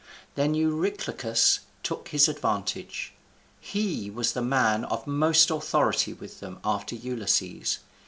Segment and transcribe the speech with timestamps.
[0.33, 3.13] Then Eurylochus took his advantage.
[3.59, 7.77] He was the man of most authority with them after Ulysses.